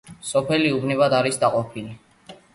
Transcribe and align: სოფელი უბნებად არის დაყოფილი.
სოფელი 0.29 0.71
უბნებად 0.77 1.17
არის 1.19 1.39
დაყოფილი. 1.45 1.95